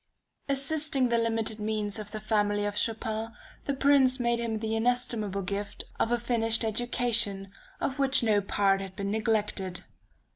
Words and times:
Assisting 0.49 1.09
the 1.09 1.19
limited 1.19 1.59
means 1.59 1.99
of 1.99 2.09
the 2.09 2.19
family 2.19 2.65
of 2.65 2.75
Chopin, 2.75 3.33
the 3.65 3.73
Prince 3.75 4.19
made 4.19 4.39
him 4.39 4.57
the 4.57 4.75
inestimable 4.75 5.43
gift 5.43 5.83
of 5.99 6.11
a 6.11 6.17
finished 6.17 6.65
education, 6.65 7.51
of 7.79 7.99
which 7.99 8.23
no 8.23 8.41
part 8.41 8.81
had 8.81 8.95
been 8.95 9.11
neglected. 9.11 9.83